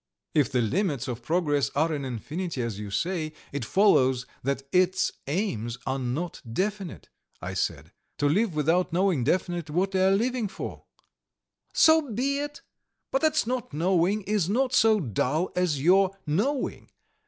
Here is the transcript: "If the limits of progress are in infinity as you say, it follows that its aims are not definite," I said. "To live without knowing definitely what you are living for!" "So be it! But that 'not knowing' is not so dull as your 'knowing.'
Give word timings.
"If 0.33 0.51
the 0.51 0.61
limits 0.63 1.07
of 1.07 1.21
progress 1.21 1.69
are 1.75 1.93
in 1.93 2.05
infinity 2.05 2.63
as 2.63 2.79
you 2.79 2.89
say, 2.89 3.33
it 3.51 3.63
follows 3.63 4.25
that 4.41 4.63
its 4.71 5.11
aims 5.27 5.77
are 5.85 5.99
not 5.99 6.41
definite," 6.51 7.09
I 7.39 7.53
said. 7.53 7.91
"To 8.17 8.27
live 8.27 8.55
without 8.55 8.91
knowing 8.91 9.23
definitely 9.23 9.75
what 9.75 9.93
you 9.93 10.01
are 10.01 10.09
living 10.09 10.47
for!" 10.47 10.85
"So 11.75 12.11
be 12.11 12.39
it! 12.39 12.63
But 13.11 13.21
that 13.21 13.45
'not 13.45 13.73
knowing' 13.73 14.23
is 14.23 14.49
not 14.49 14.73
so 14.73 14.99
dull 14.99 15.51
as 15.55 15.79
your 15.79 16.17
'knowing.' 16.25 16.89